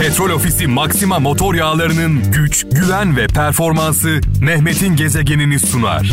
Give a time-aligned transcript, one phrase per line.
[0.00, 6.12] Petrol Ofisi Maxima motor yağlarının güç, güven ve performansı Mehmet'in gezegenini sunar.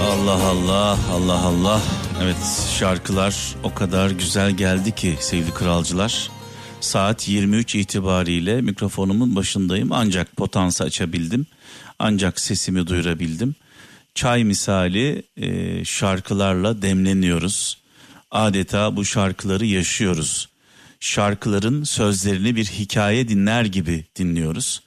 [0.00, 1.80] Allah Allah Allah Allah.
[2.22, 2.36] Evet
[2.78, 6.30] şarkılar o kadar güzel geldi ki sevgili kralcılar.
[6.80, 11.46] Saat 23 itibariyle mikrofonumun başındayım ancak potansı açabildim.
[11.98, 13.54] Ancak sesimi duyurabildim.
[14.14, 17.78] Çay misali e, şarkılarla demleniyoruz.
[18.30, 20.48] Adeta bu şarkıları yaşıyoruz.
[21.00, 24.82] Şarkıların sözlerini bir hikaye dinler gibi dinliyoruz.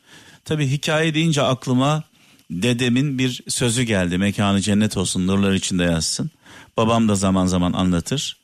[0.45, 2.03] Tabii hikaye deyince aklıma
[2.51, 4.17] dedemin bir sözü geldi.
[4.17, 6.31] Mekanı cennet olsun nurlar içinde yazsın.
[6.77, 8.37] Babam da zaman zaman anlatır.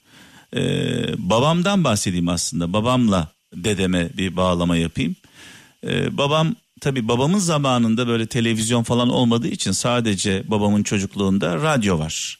[0.56, 0.60] Ee,
[1.18, 2.74] babamdan bahsedeyim aslında.
[2.74, 5.16] Babamla dedeme bir bağlama yapayım.
[5.84, 12.40] Ee, babam tabii babamın zamanında böyle televizyon falan olmadığı için sadece babamın çocukluğunda radyo var.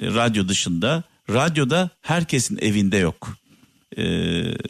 [0.00, 3.36] Ee, radyo dışında radyoda herkesin evinde yok.
[3.96, 4.04] Ee,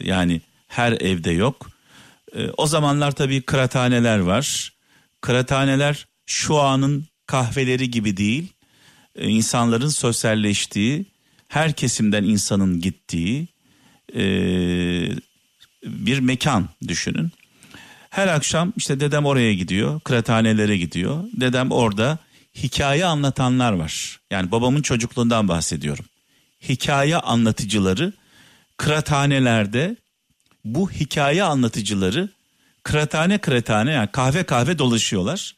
[0.01, 1.69] yani her evde yok.
[2.35, 4.73] Ee, o zamanlar tabii kıraathaneler var.
[5.21, 8.47] Kıraathaneler şu anın kahveleri gibi değil.
[9.15, 11.05] Ee, insanların sosyalleştiği,
[11.47, 13.47] her kesimden insanın gittiği
[14.15, 14.21] e,
[15.83, 17.31] bir mekan düşünün.
[18.09, 21.23] Her akşam işte dedem oraya gidiyor, kıraathanelere gidiyor.
[21.33, 22.17] Dedem orada
[22.55, 24.19] hikaye anlatanlar var.
[24.31, 26.05] Yani babamın çocukluğundan bahsediyorum.
[26.69, 28.13] Hikaye anlatıcıları
[28.77, 29.95] kıraathanelerde
[30.65, 32.29] bu hikaye anlatıcıları
[32.83, 35.55] kıraathane kıraathane yani kahve kahve dolaşıyorlar.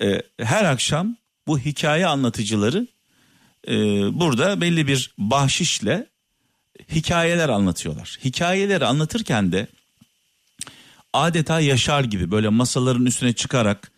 [0.00, 2.86] Ee, her akşam bu hikaye anlatıcıları
[3.68, 3.74] e,
[4.20, 6.06] burada belli bir bahşişle
[6.92, 8.18] hikayeler anlatıyorlar.
[8.24, 9.66] Hikayeleri anlatırken de
[11.14, 13.92] adeta yaşar gibi böyle masaların üstüne çıkarak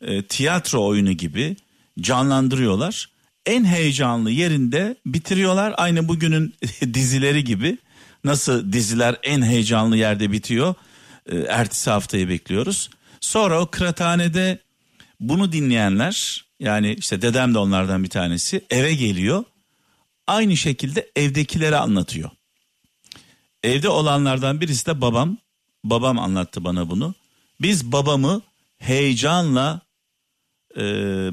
[0.00, 1.56] e, tiyatro oyunu gibi
[2.00, 3.10] canlandırıyorlar.
[3.46, 5.74] En heyecanlı yerinde bitiriyorlar.
[5.76, 6.54] Aynı bugünün
[6.94, 7.78] dizileri gibi.
[8.24, 10.74] Nasıl diziler en heyecanlı yerde bitiyor.
[11.26, 12.90] E, ertesi haftayı bekliyoruz.
[13.20, 14.58] Sonra o kıraathanede
[15.20, 19.44] bunu dinleyenler yani işte dedem de onlardan bir tanesi eve geliyor.
[20.26, 22.30] Aynı şekilde evdekilere anlatıyor.
[23.62, 25.38] Evde olanlardan birisi de babam.
[25.84, 27.14] Babam anlattı bana bunu.
[27.60, 28.42] Biz babamı
[28.78, 29.80] heyecanla
[30.76, 30.82] e,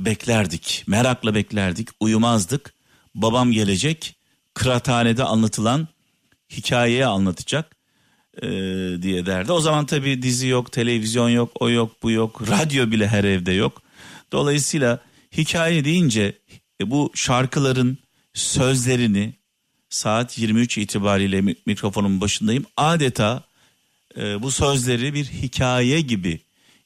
[0.06, 0.84] beklerdik.
[0.88, 1.90] Merakla beklerdik.
[2.00, 2.74] Uyumazdık.
[3.16, 4.16] Babam gelecek.
[4.54, 5.88] Kıraathanede anlatılan
[6.50, 7.76] hikayeyi anlatacak
[8.42, 8.48] e,
[9.02, 9.52] diye derdi.
[9.52, 12.50] O zaman tabii dizi yok, televizyon yok, o yok, bu yok.
[12.50, 13.82] Radyo bile her evde yok.
[14.32, 15.00] Dolayısıyla
[15.38, 16.34] hikaye deyince
[16.82, 17.98] e, bu şarkıların
[18.34, 19.34] sözlerini
[19.90, 22.66] saat 23 itibariyle mikrofonun başındayım.
[22.78, 23.44] Adeta
[24.18, 26.40] e, bu sözleri bir hikaye gibi,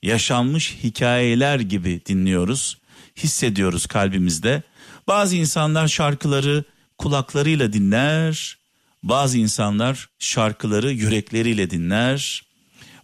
[0.03, 2.77] yaşanmış hikayeler gibi dinliyoruz,
[3.17, 4.63] hissediyoruz kalbimizde.
[5.07, 6.63] Bazı insanlar şarkıları
[6.97, 8.57] kulaklarıyla dinler,
[9.03, 12.43] bazı insanlar şarkıları yürekleriyle dinler.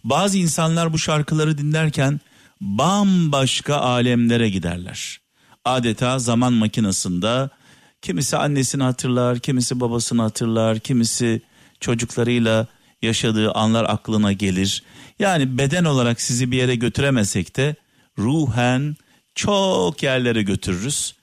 [0.04, 2.20] Bazı insanlar bu şarkıları dinlerken
[2.60, 5.20] bambaşka alemlere giderler.
[5.64, 7.48] Adeta zaman makinesinde
[8.02, 11.42] kimisi annesini hatırlar, kimisi babasını hatırlar, kimisi
[11.80, 12.66] çocuklarıyla
[13.02, 14.82] yaşadığı anlar aklına gelir.
[15.18, 17.76] Yani beden olarak sizi bir yere götüremesek de
[18.18, 18.96] ruhen
[19.34, 21.14] çok yerlere götürürüz.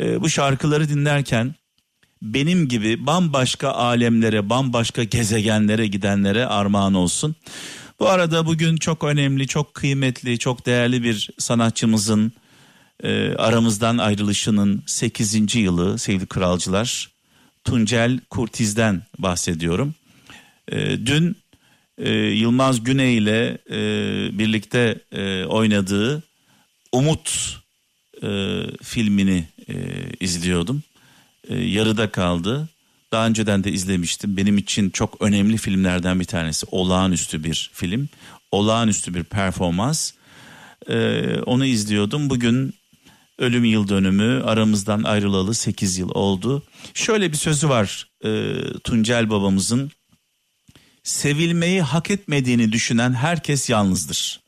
[0.00, 1.54] Ee, bu şarkıları dinlerken
[2.22, 7.34] benim gibi bambaşka alemlere, bambaşka gezegenlere gidenlere armağan olsun.
[8.00, 12.32] Bu arada bugün çok önemli, çok kıymetli, çok değerli bir sanatçımızın
[13.02, 15.54] e, aramızdan ayrılışının 8.
[15.54, 17.10] yılı sevgili kralcılar.
[17.64, 19.94] Tuncel Kurtiz'den bahsediyorum.
[20.72, 21.36] E, dün
[21.98, 23.78] e, Yılmaz Güney ile e,
[24.38, 26.22] birlikte e, oynadığı
[26.92, 27.58] Umut
[28.22, 29.74] e, filmini e,
[30.20, 30.82] izliyordum.
[31.48, 32.68] E, yarıda kaldı.
[33.12, 34.36] Daha önceden de izlemiştim.
[34.36, 36.66] Benim için çok önemli filmlerden bir tanesi.
[36.70, 38.08] Olağanüstü bir film.
[38.52, 40.12] Olağanüstü bir performans.
[40.88, 42.30] Ee, onu izliyordum.
[42.30, 42.74] Bugün
[43.38, 46.62] ölüm yıl dönümü aramızdan ayrılalı 8 yıl oldu.
[46.94, 49.90] Şöyle bir sözü var e, Tuncel babamızın.
[51.04, 54.40] Sevilmeyi hak etmediğini düşünen herkes yalnızdır.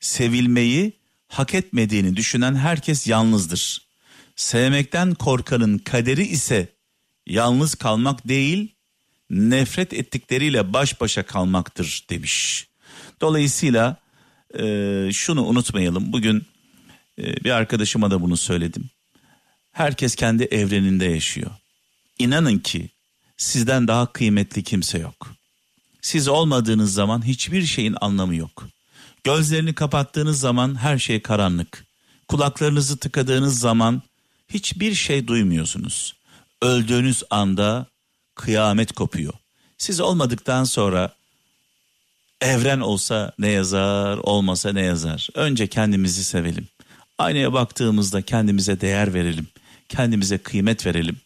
[0.00, 0.92] Sevilmeyi
[1.28, 3.86] hak etmediğini düşünen herkes yalnızdır.
[4.36, 6.68] Sevmekten korkanın kaderi ise
[7.26, 8.74] yalnız kalmak değil,
[9.30, 12.66] nefret ettikleriyle baş başa kalmaktır demiş.
[13.20, 13.96] Dolayısıyla
[14.58, 14.64] e,
[15.12, 16.12] şunu unutmayalım.
[16.12, 16.46] Bugün
[17.18, 18.90] e, bir arkadaşıma da bunu söyledim.
[19.72, 21.50] Herkes kendi evreninde yaşıyor.
[22.18, 22.88] İnanın ki
[23.36, 25.41] sizden daha kıymetli kimse yok.
[26.02, 28.68] Siz olmadığınız zaman hiçbir şeyin anlamı yok.
[29.24, 31.86] Gözlerini kapattığınız zaman her şey karanlık.
[32.28, 34.02] Kulaklarınızı tıkadığınız zaman
[34.48, 36.14] hiçbir şey duymuyorsunuz.
[36.62, 37.86] Öldüğünüz anda
[38.34, 39.32] kıyamet kopuyor.
[39.78, 41.14] Siz olmadıktan sonra
[42.40, 45.28] evren olsa ne yazar, olmasa ne yazar.
[45.34, 46.68] Önce kendimizi sevelim.
[47.18, 49.46] Aynaya baktığımızda kendimize değer verelim.
[49.88, 51.16] Kendimize kıymet verelim.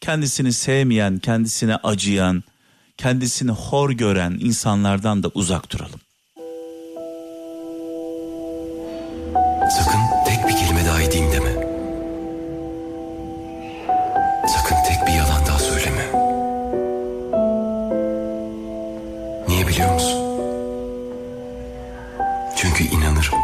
[0.00, 2.44] Kendisini sevmeyen, kendisine acıyan,
[2.96, 6.00] kendisini hor gören insanlardan da uzak duralım.
[9.70, 11.52] Sakın tek bir kelime daha edeyim deme.
[14.48, 16.06] Sakın tek bir yalan daha söyleme.
[19.48, 20.20] Niye biliyor musun?
[22.56, 23.38] Çünkü inanırım.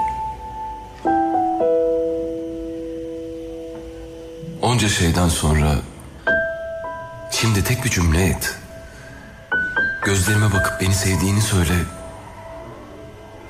[4.63, 5.75] Onca şeyden sonra
[7.31, 8.62] şimdi tek bir cümle et.
[10.05, 11.73] Gözlerime bakıp beni sevdiğini söyle.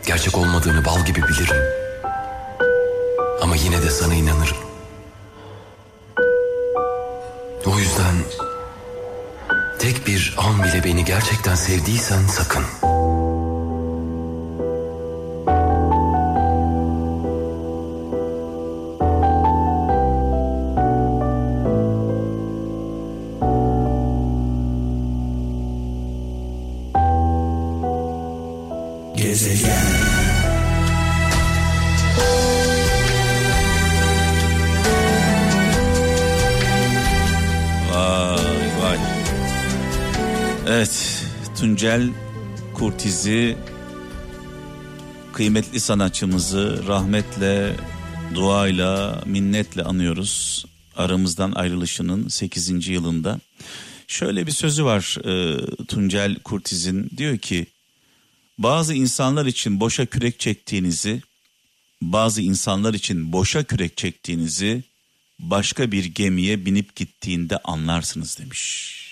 [0.06, 1.56] Gerçek olmadığını bal gibi bilirim.
[3.42, 4.56] Ama yine de sana inanırım.
[7.66, 8.14] O yüzden
[9.78, 12.91] tek bir an bile beni gerçekten sevdiysen sakın.
[43.22, 43.56] Kurtiz'i
[45.32, 47.76] kıymetli sanatçımızı rahmetle,
[48.34, 50.64] duayla, minnetle anıyoruz.
[50.96, 52.88] Aramızdan ayrılışının 8.
[52.88, 53.40] yılında.
[54.06, 57.66] Şöyle bir sözü var e, Tuncel Kurtiz'in diyor ki
[58.58, 61.22] bazı insanlar için boşa kürek çektiğinizi,
[62.00, 64.82] bazı insanlar için boşa kürek çektiğinizi
[65.38, 69.11] başka bir gemiye binip gittiğinde anlarsınız demiş.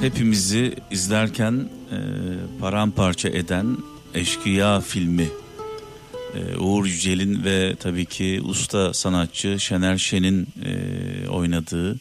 [0.00, 1.98] hepimizi izlerken e,
[2.60, 3.76] paramparça eden
[4.14, 5.28] Eşkıya filmi.
[6.34, 12.00] E, Uğur Yücel'in ve tabii ki usta sanatçı Şener Şen'in e, oynadığı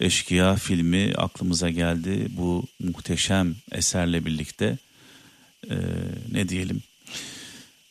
[0.00, 2.26] Eşkıya filmi aklımıza geldi.
[2.30, 4.78] Bu muhteşem eserle birlikte.
[5.70, 5.76] E,
[6.32, 6.82] ne diyelim?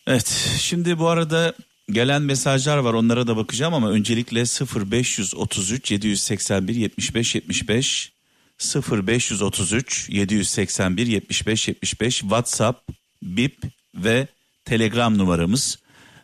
[0.07, 1.53] Evet şimdi bu arada
[1.91, 2.93] gelen mesajlar var.
[2.93, 8.11] Onlara da bakacağım ama öncelikle 0533 781 75 75
[8.59, 12.89] 0533 781 75 75 WhatsApp,
[13.21, 13.63] Bip
[13.95, 14.27] ve
[14.65, 15.79] Telegram numaramız.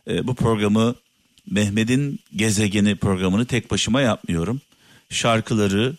[0.08, 0.96] Ee, bu programı
[1.52, 4.62] Mehmet'in Gezegeni programını tek başıma yapmıyorum.
[5.10, 5.96] Şarkıları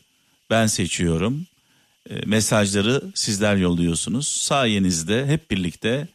[0.51, 1.47] ben seçiyorum.
[2.11, 4.29] Ee, mesajları sizler yolluyorsunuz.
[4.29, 6.09] Sayenizde hep birlikte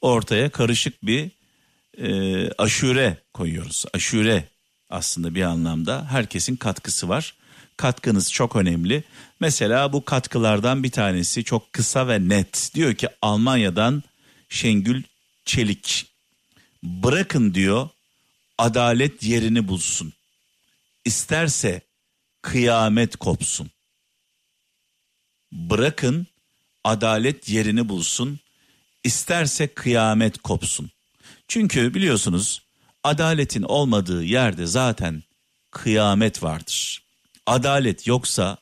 [0.00, 1.30] ortaya karışık bir
[1.98, 3.84] e, aşure koyuyoruz.
[3.94, 4.48] Aşure
[4.90, 7.34] aslında bir anlamda herkesin katkısı var.
[7.78, 9.04] Katkınız çok önemli.
[9.40, 12.70] Mesela bu katkılardan bir tanesi çok kısa ve net.
[12.74, 14.02] Diyor ki Almanya'dan
[14.48, 15.02] Şengül
[15.44, 16.06] Çelik.
[16.82, 17.88] Bırakın diyor
[18.58, 20.12] adalet yerini bulsun.
[21.04, 21.80] İsterse
[22.42, 23.70] kıyamet kopsun.
[25.52, 26.26] Bırakın
[26.84, 28.40] adalet yerini bulsun.
[29.04, 30.90] İsterse kıyamet kopsun.
[31.48, 32.62] Çünkü biliyorsunuz
[33.04, 35.22] adaletin olmadığı yerde zaten
[35.70, 37.07] kıyamet vardır.
[37.48, 38.56] Adalet yoksa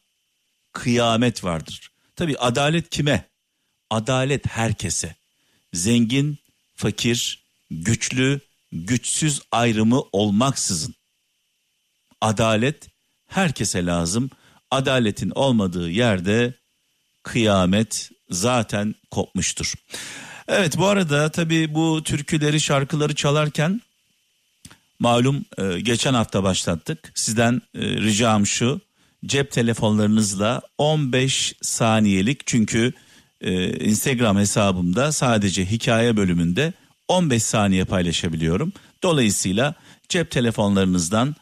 [0.73, 1.91] kıyamet vardır.
[2.17, 3.29] Tabi adalet kime?
[3.91, 5.15] Adalet herkese.
[5.73, 6.39] Zengin,
[6.77, 8.41] fakir, güçlü,
[8.73, 10.95] güçsüz ayrımı olmaksızın.
[12.21, 12.89] Adalet
[13.27, 14.31] herkese lazım.
[14.71, 16.55] Adaletin olmadığı yerde
[17.23, 19.75] kıyamet zaten kopmuştur.
[20.49, 23.81] Evet bu arada tabii bu türküleri şarkıları çalarken
[24.99, 27.13] malum e, geçen hafta başlattık.
[27.15, 28.81] Sizden e, ricam şu
[29.27, 32.93] cep telefonlarınızla 15 saniyelik çünkü
[33.41, 36.73] e, Instagram hesabımda sadece hikaye bölümünde
[37.09, 38.73] 15 saniye paylaşabiliyorum.
[39.03, 39.75] Dolayısıyla
[40.09, 41.37] cep telefonlarınızdan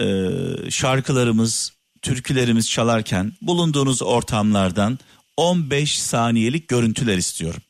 [0.00, 0.28] e,
[0.70, 1.72] şarkılarımız,
[2.02, 4.98] türkülerimiz çalarken bulunduğunuz ortamlardan
[5.36, 7.62] 15 saniyelik görüntüler istiyorum.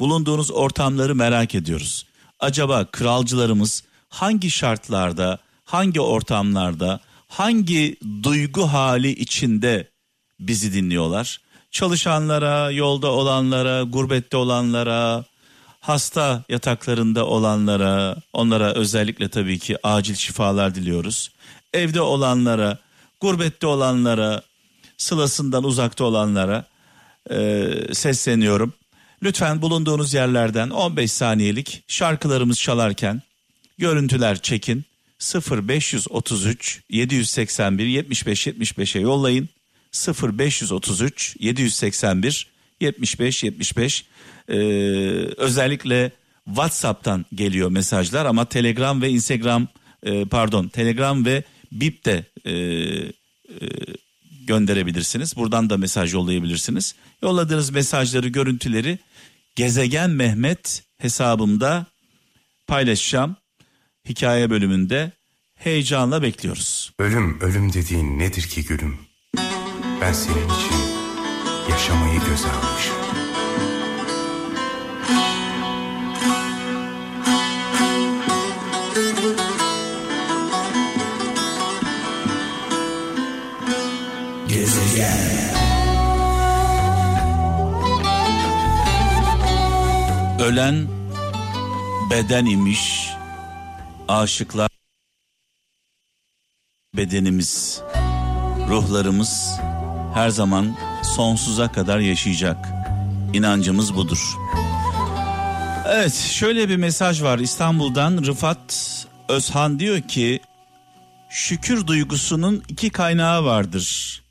[0.00, 2.06] Bulunduğunuz ortamları merak ediyoruz.
[2.40, 3.82] Acaba kralcılarımız
[4.14, 9.88] hangi şartlarda, hangi ortamlarda, hangi duygu hali içinde
[10.40, 11.40] bizi dinliyorlar?
[11.70, 15.24] Çalışanlara, yolda olanlara, gurbette olanlara,
[15.80, 21.30] hasta yataklarında olanlara, onlara özellikle tabii ki acil şifalar diliyoruz.
[21.72, 22.78] Evde olanlara,
[23.20, 24.42] gurbette olanlara,
[24.96, 26.64] sılasından uzakta olanlara
[27.30, 28.72] e, sesleniyorum.
[29.22, 33.22] Lütfen bulunduğunuz yerlerden 15 saniyelik şarkılarımız çalarken
[33.78, 34.84] görüntüler çekin.
[35.50, 39.48] 0533 781 75 75'e yollayın.
[39.92, 42.46] 0533 781
[42.80, 44.04] 75 75
[44.48, 44.54] ee,
[45.36, 46.10] özellikle
[46.44, 49.68] WhatsApp'tan geliyor mesajlar ama Telegram ve Instagram
[50.02, 53.12] e, pardon Telegram ve Bip de e, e,
[54.46, 55.36] gönderebilirsiniz.
[55.36, 56.94] Buradan da mesaj yollayabilirsiniz.
[57.22, 58.98] Yolladığınız mesajları, görüntüleri
[59.56, 61.86] Gezegen Mehmet hesabımda
[62.66, 63.36] paylaşacağım.
[64.08, 65.12] Hikaye bölümünde
[65.54, 66.92] heyecanla bekliyoruz.
[66.98, 68.98] Ölüm, ölüm dediğin nedir ki gülüm?
[70.00, 70.76] Ben senin için
[71.70, 72.94] yaşamayı göze almışım.
[90.44, 90.86] Ölen
[92.10, 93.13] beden imiş,
[94.08, 94.70] aşıklar
[96.96, 97.82] bedenimiz,
[98.68, 99.58] ruhlarımız
[100.14, 100.76] her zaman
[101.16, 102.68] sonsuza kadar yaşayacak.
[103.32, 104.36] İnancımız budur.
[105.88, 110.40] Evet şöyle bir mesaj var İstanbul'dan Rıfat Özhan diyor ki
[111.30, 114.22] şükür duygusunun iki kaynağı vardır.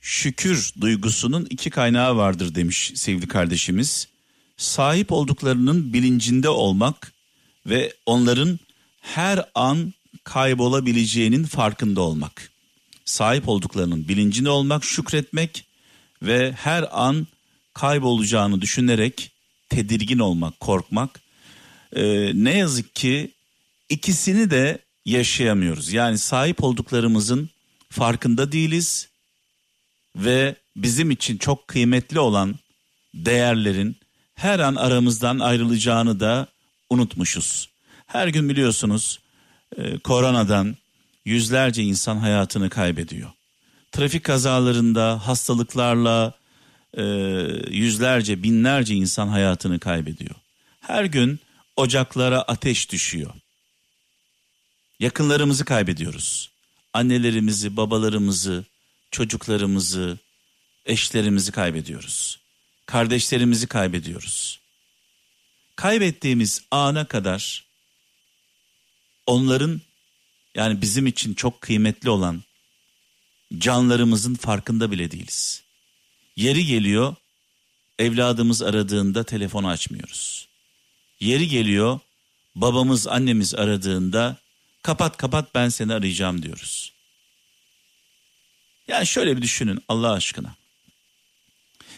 [0.00, 4.08] Şükür duygusunun iki kaynağı vardır demiş sevgili kardeşimiz.
[4.56, 7.12] Sahip olduklarının bilincinde olmak
[7.66, 8.58] ve onların
[9.00, 12.50] her an kaybolabileceğinin farkında olmak.
[13.04, 15.64] Sahip olduklarının bilincinde olmak, şükretmek
[16.22, 17.26] ve her an
[17.74, 19.32] kaybolacağını düşünerek
[19.68, 21.20] tedirgin olmak, korkmak.
[21.96, 23.30] Ee, ne yazık ki
[23.88, 25.92] ikisini de yaşayamıyoruz.
[25.92, 27.50] Yani sahip olduklarımızın
[27.90, 29.08] farkında değiliz
[30.16, 32.54] ve bizim için çok kıymetli olan
[33.14, 33.96] değerlerin
[34.34, 36.46] her an aramızdan ayrılacağını da
[36.90, 37.69] unutmuşuz.
[38.12, 39.20] Her gün biliyorsunuz
[39.76, 40.76] e, koronadan
[41.24, 43.30] yüzlerce insan hayatını kaybediyor.
[43.92, 46.32] Trafik kazalarında hastalıklarla
[46.94, 47.02] e,
[47.70, 50.34] yüzlerce binlerce insan hayatını kaybediyor.
[50.80, 51.40] Her gün
[51.76, 53.32] ocaklara ateş düşüyor.
[55.00, 56.50] Yakınlarımızı kaybediyoruz.
[56.92, 58.64] Annelerimizi, babalarımızı,
[59.10, 60.18] çocuklarımızı,
[60.86, 62.40] eşlerimizi kaybediyoruz.
[62.86, 64.60] Kardeşlerimizi kaybediyoruz.
[65.76, 67.69] Kaybettiğimiz ana kadar
[69.30, 69.80] onların
[70.54, 72.42] yani bizim için çok kıymetli olan
[73.58, 75.62] canlarımızın farkında bile değiliz.
[76.36, 77.16] Yeri geliyor
[77.98, 80.48] evladımız aradığında telefonu açmıyoruz.
[81.20, 82.00] Yeri geliyor
[82.54, 84.36] babamız annemiz aradığında
[84.82, 86.92] kapat kapat ben seni arayacağım diyoruz.
[88.88, 90.54] Yani şöyle bir düşünün Allah aşkına.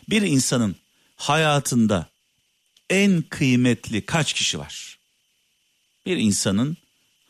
[0.08, 0.76] Bir insanın
[1.16, 2.06] hayatında
[2.90, 4.98] en kıymetli kaç kişi var?
[6.06, 6.76] Bir insanın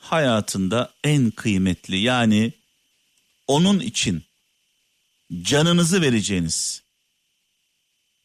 [0.03, 2.53] hayatında en kıymetli yani
[3.47, 4.23] onun için
[5.43, 6.83] canınızı vereceğiniz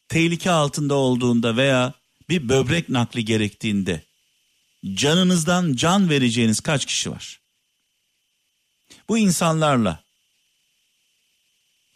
[0.08, 1.92] tehlike altında olduğunda veya
[2.28, 4.02] bir böbrek nakli gerektiğinde
[4.94, 7.40] canınızdan can vereceğiniz kaç kişi var?
[9.08, 10.02] Bu insanlarla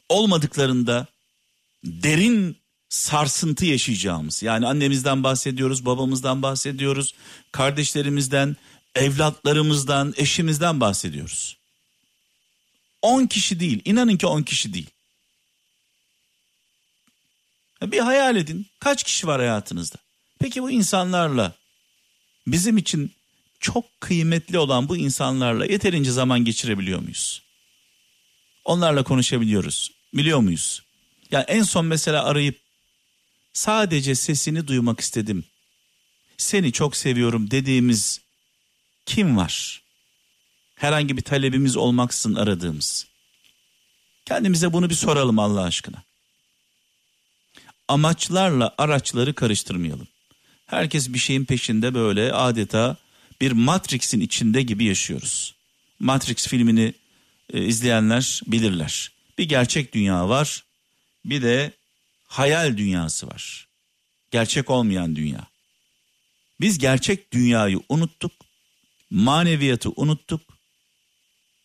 [0.09, 1.07] olmadıklarında
[1.85, 2.57] derin
[2.89, 7.15] sarsıntı yaşayacağımız yani annemizden bahsediyoruz, babamızdan bahsediyoruz,
[7.53, 8.57] kardeşlerimizden,
[8.95, 11.57] evlatlarımızdan, eşimizden bahsediyoruz.
[13.03, 14.91] 10 kişi değil, inanın ki 10 kişi değil.
[17.83, 19.97] Bir hayal edin kaç kişi var hayatınızda?
[20.39, 21.53] Peki bu insanlarla
[22.47, 23.13] bizim için
[23.61, 27.43] çok kıymetli olan bu insanlarla yeterince zaman geçirebiliyor muyuz?
[28.65, 29.91] Onlarla konuşabiliyoruz.
[30.15, 30.83] Biliyor muyuz?
[31.31, 32.61] Ya yani en son mesela arayıp
[33.53, 35.45] sadece sesini duymak istedim.
[36.37, 38.21] Seni çok seviyorum dediğimiz
[39.07, 39.83] kim var?
[40.75, 43.07] Herhangi bir talebimiz olmaksızın aradığımız.
[44.25, 46.03] Kendimize bunu bir soralım Allah aşkına.
[47.89, 50.09] Amaçlarla araçları karıştırmayalım.
[50.67, 52.97] Herkes bir şeyin peşinde böyle adeta
[53.41, 55.55] bir Matrix'in içinde gibi yaşıyoruz.
[55.99, 56.95] Matrix filmini
[57.53, 59.13] e, izleyenler bilirler.
[59.39, 60.65] Bir gerçek dünya var,
[61.25, 61.73] bir de
[62.27, 63.69] hayal dünyası var.
[64.31, 65.47] Gerçek olmayan dünya.
[66.61, 68.33] Biz gerçek dünyayı unuttuk,
[69.13, 70.41] maneviyatı unuttuk,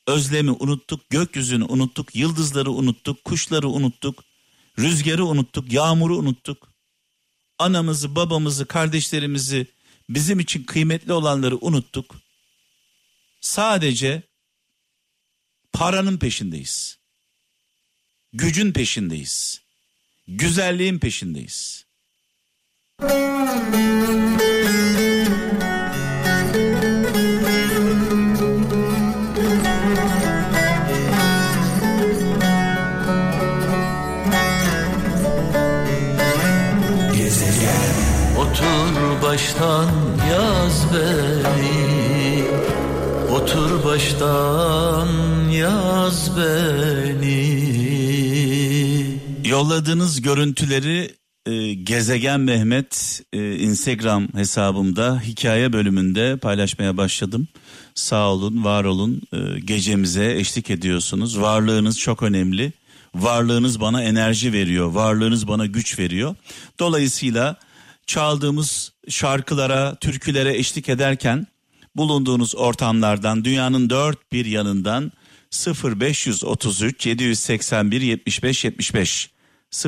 [0.08, 4.24] özlemi unuttuk, gökyüzünü unuttuk, yıldızları unuttuk, kuşları unuttuk,
[4.80, 6.68] rüzgarı unuttuk, yağmuru unuttuk.
[7.60, 9.68] Anamızı, babamızı, kardeşlerimizi,
[10.10, 12.16] bizim için kıymetli olanları unuttuk.
[13.42, 14.24] Sadece
[15.74, 16.98] paranın peşindeyiz.
[18.34, 19.62] Gücün peşindeyiz.
[20.28, 21.86] Güzelliğin peşindeyiz.
[39.58, 39.90] Baştan
[40.32, 42.44] yaz beni
[43.32, 45.08] Otur baştan
[45.50, 47.58] yaz beni
[49.46, 51.12] Yolladığınız görüntüleri
[51.46, 57.48] e, Gezegen Mehmet e, Instagram hesabımda hikaye bölümünde paylaşmaya başladım.
[57.96, 59.22] Sağ olun, var olun.
[59.34, 61.42] E, gecemize eşlik ediyorsunuz.
[61.42, 62.74] Varlığınız çok önemli.
[63.16, 64.88] Varlığınız bana enerji veriyor.
[64.92, 66.36] Varlığınız bana güç veriyor.
[66.80, 67.58] Dolayısıyla
[68.08, 71.48] çaldığımız şarkılara, türkülere eşlik ederken
[71.96, 75.12] bulunduğunuz ortamlardan dünyanın dört bir yanından
[75.84, 79.30] 0533 781 75 75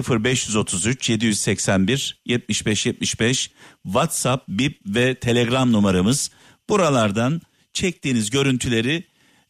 [0.10, 3.52] 0533 781 75 75
[3.84, 6.32] WhatsApp, Bip ve Telegram numaramız.
[6.70, 7.42] Buralardan
[7.74, 9.04] çektiğiniz görüntüleri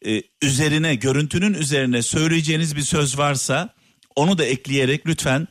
[0.06, 3.74] e, üzerine görüntünün üzerine söyleyeceğiniz bir söz varsa
[4.16, 5.48] onu da ekleyerek lütfen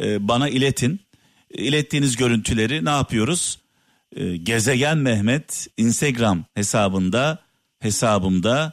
[0.00, 1.00] e, bana iletin.
[1.50, 3.58] İlettiğiniz görüntüleri ne yapıyoruz?
[4.16, 7.38] E, Gezegen Mehmet Instagram hesabında
[7.80, 8.72] hesabımda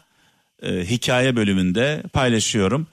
[0.64, 2.88] e, hikaye bölümünde paylaşıyorum.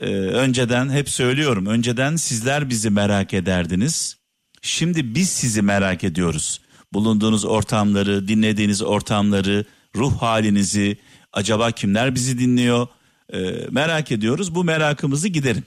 [0.00, 1.66] E, önceden hep söylüyorum.
[1.66, 4.16] Önceden sizler bizi merak ederdiniz.
[4.62, 6.60] Şimdi biz sizi merak ediyoruz.
[6.92, 9.64] Bulunduğunuz ortamları, dinlediğiniz ortamları,
[9.96, 10.98] ruh halinizi,
[11.32, 12.86] acaba kimler bizi dinliyor?
[13.32, 13.38] E,
[13.70, 14.54] merak ediyoruz.
[14.54, 15.64] Bu merakımızı giderin.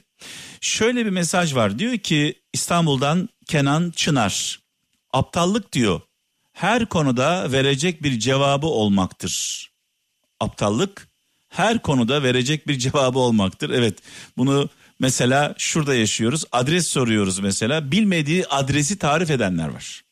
[0.60, 1.78] Şöyle bir mesaj var.
[1.78, 4.60] Diyor ki İstanbul'dan Kenan Çınar.
[5.12, 6.00] Aptallık diyor.
[6.52, 9.70] Her konuda verecek bir cevabı olmaktır.
[10.40, 11.08] Aptallık
[11.48, 13.70] her konuda verecek bir cevabı olmaktır.
[13.70, 13.98] Evet
[14.36, 14.68] bunu
[15.00, 16.44] mesela şurada yaşıyoruz.
[16.52, 17.92] Adres soruyoruz mesela.
[17.92, 20.02] Bilmediği adresi tarif edenler var.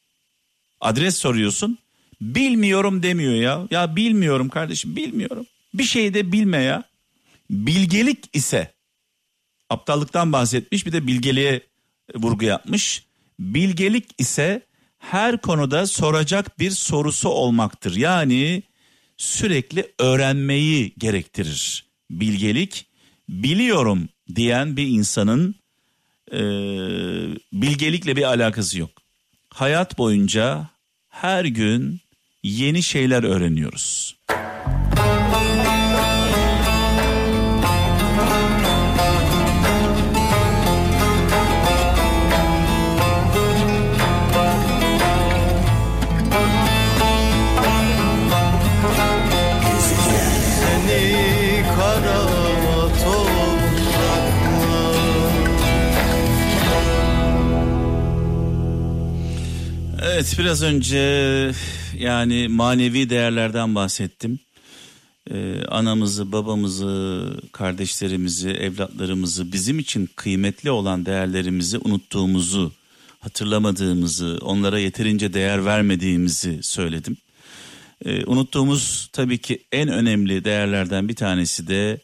[0.80, 1.78] Adres soruyorsun.
[2.20, 3.66] Bilmiyorum demiyor ya.
[3.70, 5.46] Ya bilmiyorum kardeşim bilmiyorum.
[5.74, 6.84] Bir şey de bilme ya.
[7.50, 8.72] Bilgelik ise
[9.70, 11.60] aptallıktan bahsetmiş bir de bilgeliğe
[12.14, 13.04] vurgu yapmış.
[13.40, 14.62] Bilgelik ise
[14.98, 17.96] her konuda soracak bir sorusu olmaktır.
[17.96, 18.62] Yani
[19.16, 21.84] sürekli öğrenmeyi gerektirir.
[22.10, 22.86] Bilgelik
[23.28, 25.54] biliyorum diyen bir insanın
[26.32, 26.40] e,
[27.52, 28.90] bilgelikle bir alakası yok.
[29.50, 30.70] Hayat boyunca
[31.08, 32.00] her gün
[32.42, 34.16] yeni şeyler öğreniyoruz.
[60.20, 60.98] Evet biraz önce
[61.98, 64.38] yani manevi değerlerden bahsettim.
[65.30, 72.72] Ee, anamızı, babamızı, kardeşlerimizi, evlatlarımızı, bizim için kıymetli olan değerlerimizi unuttuğumuzu,
[73.20, 77.16] hatırlamadığımızı, onlara yeterince değer vermediğimizi söyledim.
[78.04, 82.00] Ee, unuttuğumuz tabii ki en önemli değerlerden bir tanesi de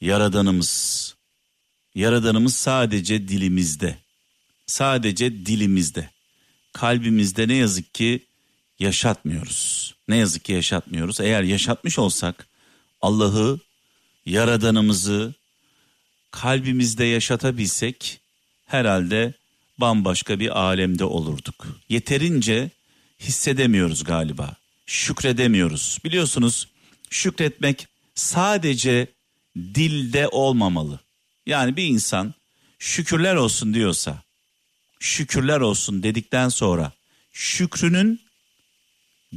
[0.00, 1.14] yaradanımız.
[1.94, 3.96] Yaradanımız sadece dilimizde.
[4.66, 6.15] Sadece dilimizde.
[6.76, 8.26] Kalbimizde ne yazık ki
[8.78, 9.94] yaşatmıyoruz.
[10.08, 11.20] Ne yazık ki yaşatmıyoruz.
[11.20, 12.46] Eğer yaşatmış olsak
[13.00, 13.58] Allah'ı,
[14.26, 15.34] yaradanımızı
[16.30, 18.20] kalbimizde yaşatabilsek
[18.66, 19.34] herhalde
[19.78, 21.66] bambaşka bir alemde olurduk.
[21.88, 22.70] Yeterince
[23.20, 24.56] hissedemiyoruz galiba.
[24.86, 25.98] Şükredemiyoruz.
[26.04, 26.68] Biliyorsunuz
[27.10, 29.06] şükretmek sadece
[29.56, 31.00] dilde olmamalı.
[31.46, 32.34] Yani bir insan
[32.78, 34.22] şükürler olsun diyorsa,
[35.00, 36.92] şükürler olsun dedikten sonra
[37.32, 38.20] şükrünün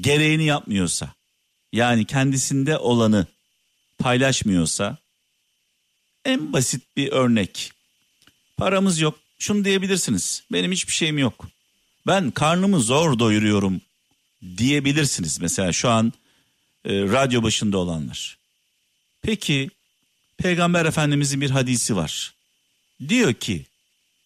[0.01, 1.13] gereğini yapmıyorsa,
[1.73, 3.27] yani kendisinde olanı
[3.99, 4.97] paylaşmıyorsa
[6.25, 7.71] en basit bir örnek.
[8.57, 9.19] Paramız yok.
[9.39, 10.43] Şunu diyebilirsiniz.
[10.51, 11.47] Benim hiçbir şeyim yok.
[12.07, 13.81] Ben karnımı zor doyuruyorum
[14.57, 15.39] diyebilirsiniz.
[15.39, 16.13] Mesela şu an
[16.85, 18.37] e, radyo başında olanlar.
[19.21, 19.69] Peki
[20.37, 22.33] Peygamber Efendimizin bir hadisi var.
[23.09, 23.65] Diyor ki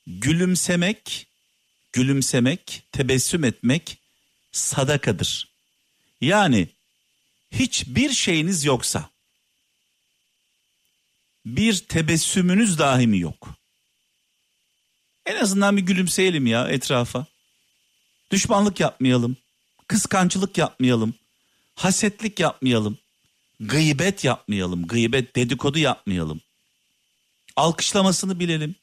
[0.07, 1.27] gülümsemek,
[1.93, 3.97] gülümsemek, tebessüm etmek
[4.51, 5.47] sadakadır.
[6.21, 6.67] Yani
[7.51, 9.09] hiçbir şeyiniz yoksa
[11.45, 13.49] bir tebessümünüz dahi mi yok?
[15.25, 17.25] En azından bir gülümseyelim ya etrafa.
[18.31, 19.37] Düşmanlık yapmayalım.
[19.87, 21.13] Kıskançlık yapmayalım.
[21.75, 22.97] Hasetlik yapmayalım.
[23.59, 24.87] Gıybet yapmayalım.
[24.87, 26.41] Gıybet dedikodu yapmayalım.
[27.55, 28.75] Alkışlamasını bilelim.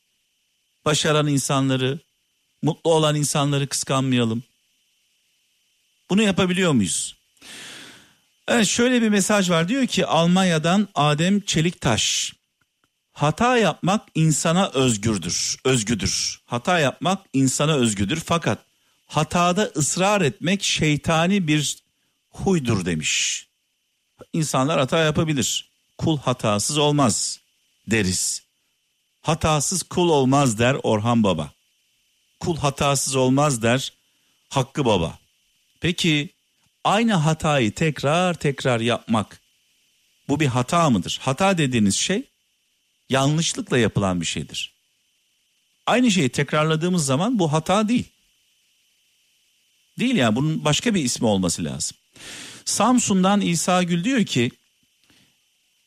[0.84, 1.98] Başaran insanları,
[2.62, 4.42] mutlu olan insanları kıskanmayalım.
[6.10, 7.16] Bunu yapabiliyor muyuz?
[8.48, 12.32] Evet şöyle bir mesaj var diyor ki Almanya'dan Adem Çeliktaş.
[13.12, 16.40] Hata yapmak insana özgürdür, özgüdür.
[16.46, 18.58] Hata yapmak insana özgüdür fakat
[19.06, 21.78] hatada ısrar etmek şeytani bir
[22.30, 23.46] huydur demiş.
[24.32, 25.70] İnsanlar hata yapabilir.
[25.98, 27.40] Kul hatasız olmaz
[27.86, 28.49] deriz.
[29.22, 31.52] Hatasız kul olmaz der Orhan Baba.
[32.40, 33.92] Kul hatasız olmaz der
[34.48, 35.18] Hakkı Baba.
[35.80, 36.30] Peki
[36.84, 39.40] aynı hatayı tekrar tekrar yapmak
[40.28, 41.18] bu bir hata mıdır?
[41.22, 42.22] Hata dediğiniz şey
[43.08, 44.72] yanlışlıkla yapılan bir şeydir.
[45.86, 48.08] Aynı şeyi tekrarladığımız zaman bu hata değil.
[49.98, 51.96] Değil yani bunun başka bir ismi olması lazım.
[52.64, 54.50] Samsun'dan İsa Gül diyor ki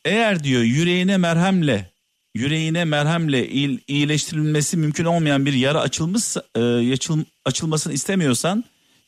[0.05, 1.92] eğer diyor yüreğine merhemle
[2.33, 3.49] yüreğine merhemle
[3.87, 8.63] iyileştirilmesi mümkün olmayan bir yara açılmış e, açılmasını istemiyorsan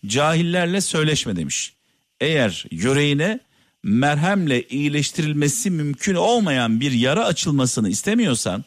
[0.06, 1.74] cahillerle söyleşme demiş.
[2.22, 3.40] Eğer yüreğine
[3.84, 8.64] merhemle iyileştirilmesi mümkün olmayan bir yara açılmasını istemiyorsan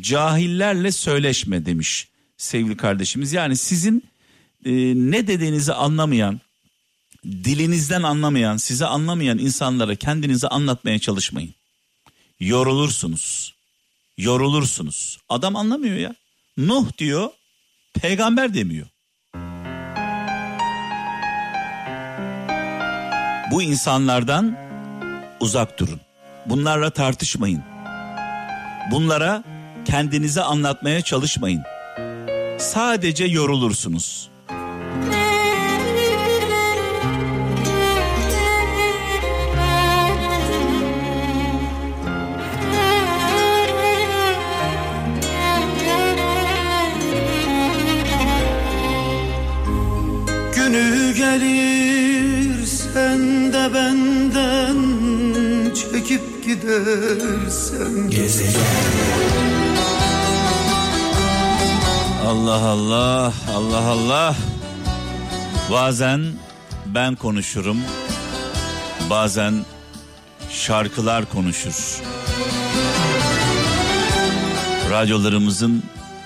[0.00, 3.32] cahillerle söyleşme demiş sevgili kardeşimiz.
[3.32, 4.04] Yani sizin
[4.64, 6.40] e, ne dediğinizi anlamayan,
[7.24, 11.54] dilinizden anlamayan, size anlamayan insanlara kendinizi anlatmaya çalışmayın.
[12.40, 13.59] Yorulursunuz.
[14.20, 15.18] Yorulursunuz.
[15.28, 16.14] Adam anlamıyor ya.
[16.56, 17.30] Nuh diyor,
[18.00, 18.86] peygamber demiyor.
[23.50, 24.56] Bu insanlardan
[25.40, 26.00] uzak durun.
[26.46, 27.62] Bunlarla tartışmayın.
[28.90, 29.44] Bunlara
[29.84, 31.62] kendinize anlatmaya çalışmayın.
[32.58, 34.30] Sadece yorulursunuz.
[51.38, 54.78] Gelir sen de benden
[55.74, 58.10] çekip gidersen.
[58.10, 58.60] Gezegen
[62.26, 64.36] Allah Allah Allah Allah.
[65.70, 66.26] Bazen
[66.86, 67.78] ben konuşurum
[69.10, 69.64] Bazen
[70.50, 72.02] şarkılar konuşur.
[74.90, 75.82] Radyolarımızın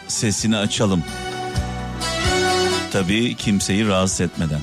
[0.08, 1.04] sesini açalım.
[2.92, 4.60] Tabii kimseyi rahatsız etmeden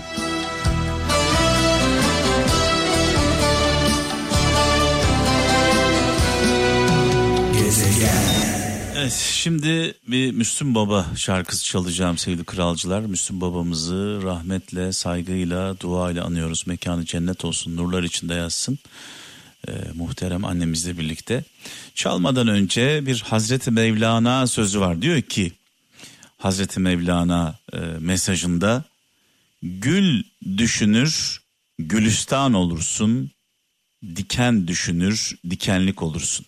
[9.11, 13.01] Evet şimdi bir Müslüm Baba şarkısı çalacağım sevgili kralcılar.
[13.01, 16.67] Müslüm babamızı rahmetle, saygıyla, duayla anıyoruz.
[16.67, 18.79] Mekanı cennet olsun, nurlar içinde yazsın.
[19.67, 21.43] Ee, muhterem annemizle birlikte.
[21.95, 25.01] Çalmadan önce bir Hazreti Mevlana sözü var.
[25.01, 25.51] Diyor ki
[26.37, 28.83] Hazreti Mevlana e, mesajında
[29.61, 30.23] gül
[30.57, 31.41] düşünür,
[31.79, 33.31] gülistan olursun,
[34.15, 36.45] diken düşünür, dikenlik olursun.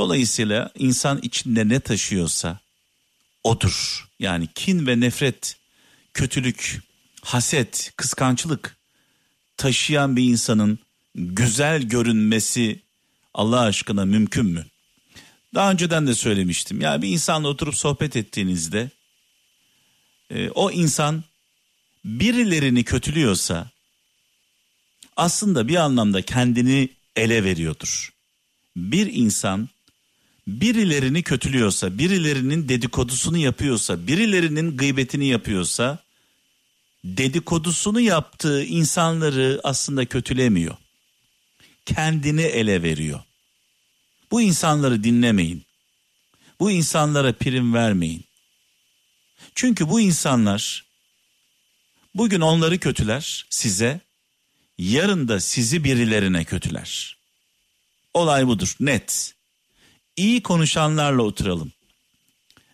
[0.00, 2.58] Dolayısıyla insan içinde ne taşıyorsa
[3.44, 4.08] odur.
[4.18, 5.56] Yani kin ve nefret,
[6.14, 6.80] kötülük,
[7.22, 8.76] haset, kıskançlık
[9.56, 10.78] taşıyan bir insanın
[11.14, 12.80] güzel görünmesi
[13.34, 14.66] Allah aşkına mümkün mü?
[15.54, 16.80] Daha önceden de söylemiştim.
[16.80, 18.90] Ya bir insanla oturup sohbet ettiğinizde
[20.30, 21.24] e, o insan
[22.04, 23.70] birilerini kötülüyorsa
[25.16, 28.12] aslında bir anlamda kendini ele veriyordur.
[28.76, 29.68] Bir insan
[30.46, 35.98] birilerini kötülüyorsa, birilerinin dedikodusunu yapıyorsa, birilerinin gıybetini yapıyorsa
[37.04, 40.76] dedikodusunu yaptığı insanları aslında kötülemiyor.
[41.86, 43.20] Kendini ele veriyor.
[44.30, 45.64] Bu insanları dinlemeyin.
[46.60, 48.24] Bu insanlara prim vermeyin.
[49.54, 50.84] Çünkü bu insanlar
[52.14, 54.00] bugün onları kötüler size,
[54.78, 57.16] yarın da sizi birilerine kötüler.
[58.14, 59.34] Olay budur net
[60.16, 61.72] iyi konuşanlarla oturalım.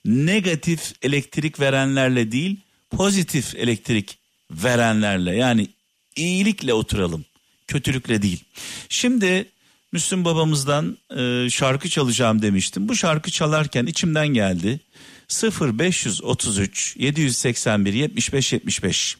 [0.04, 4.18] Negatif elektrik verenlerle değil, pozitif elektrik
[4.50, 5.68] verenlerle yani
[6.16, 7.24] iyilikle oturalım.
[7.66, 8.44] Kötülükle değil.
[8.88, 9.46] Şimdi
[9.92, 12.88] Müslüm babamızdan e, şarkı çalacağım demiştim.
[12.88, 14.80] Bu şarkı çalarken içimden geldi.
[15.60, 19.16] 0533 781 75 75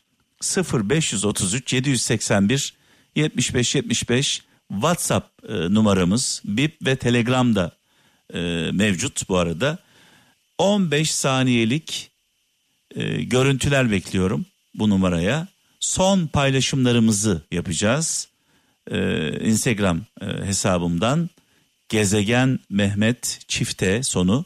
[0.72, 2.74] 0533 781
[3.16, 7.75] 75 75 WhatsApp e, numaramız Bip ve Telegram'da
[8.34, 9.78] e, mevcut bu arada.
[10.58, 12.10] 15 saniyelik
[12.94, 15.48] e, görüntüler bekliyorum bu numaraya.
[15.80, 18.28] Son paylaşımlarımızı yapacağız.
[18.90, 21.30] E, Instagram e, hesabımdan
[21.88, 24.44] Gezegen Mehmet Çifte sonu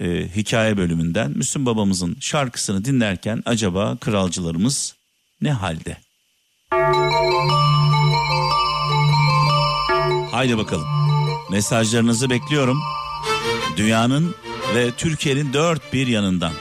[0.00, 4.96] e, hikaye bölümünden Müslüm babamızın şarkısını dinlerken acaba kralcılarımız
[5.40, 5.96] ne halde?
[10.30, 10.86] Haydi bakalım.
[11.50, 12.82] Mesajlarınızı bekliyorum.
[13.76, 14.34] Dünyanın
[14.74, 16.52] ve Türkiye'nin dört bir yanından.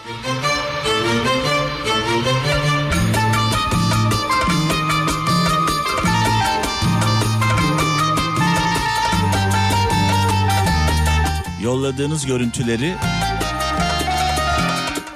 [11.63, 12.95] Yolladığınız görüntüleri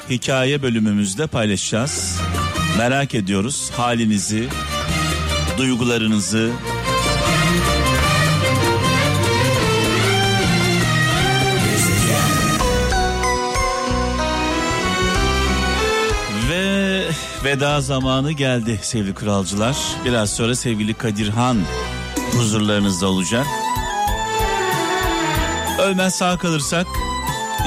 [0.10, 2.20] hikaye bölümümüzde paylaşacağız.
[2.78, 4.48] Merak ediyoruz halinizi,
[5.58, 6.52] duygularınızı.
[17.46, 19.76] Veda zamanı geldi sevgili kralcılar.
[20.06, 21.58] Biraz sonra sevgili Kadirhan
[22.32, 23.46] huzurlarınızda olacak.
[25.80, 26.88] Ölmez sağ kalırsak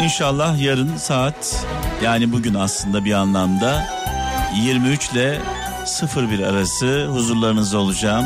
[0.03, 1.67] inşallah yarın saat
[2.03, 3.87] yani bugün aslında bir anlamda
[4.63, 5.41] 23 ile
[6.17, 8.25] 01 arası huzurlarınızda olacağım.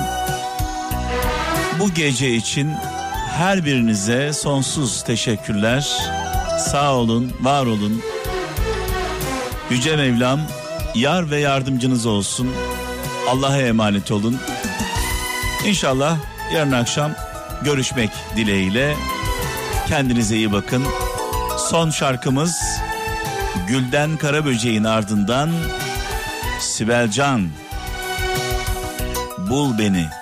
[1.81, 2.71] Bu gece için
[3.37, 5.93] her birinize sonsuz teşekkürler.
[6.59, 8.03] Sağ olun, var olun.
[9.71, 10.41] Yüce Mevlam
[10.94, 12.50] yar ve yardımcınız olsun.
[13.28, 14.38] Allah'a emanet olun.
[15.66, 16.16] İnşallah
[16.55, 17.12] yarın akşam
[17.64, 18.96] görüşmek dileğiyle.
[19.88, 20.85] Kendinize iyi bakın.
[21.70, 22.57] Son şarkımız
[23.68, 25.50] Gülden Karaböceğin ardından
[26.61, 27.48] Sibel Can
[29.38, 30.21] Bul Beni.